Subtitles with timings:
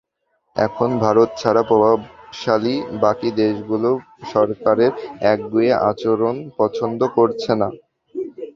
[0.55, 3.89] এখন ভারত ছাড়া প্রভাবশালী বাকি দেশগুলো
[4.31, 4.91] সরকারের
[5.25, 7.67] একগুঁয়ে আচরণ পছন্দ করছে না।